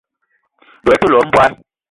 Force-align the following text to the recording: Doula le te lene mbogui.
Doula 0.83 0.95
le 0.95 0.99
te 1.01 1.05
lene 1.11 1.21
mbogui. 1.29 1.53